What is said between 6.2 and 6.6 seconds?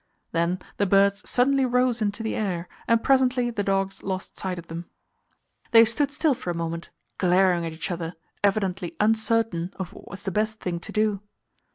for a